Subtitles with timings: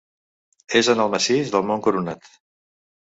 [0.79, 2.33] És en el massís del Mont Coronat.